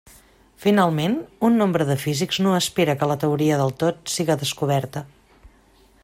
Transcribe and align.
Finalment, 0.61 1.17
un 1.49 1.59
nombre 1.63 1.87
de 1.89 1.97
físics 2.05 2.39
no 2.45 2.55
espera 2.61 2.95
que 3.01 3.09
la 3.11 3.17
teoria 3.25 3.59
del 3.63 3.77
tot 3.85 4.13
siga 4.17 4.41
descoberta. 4.45 5.05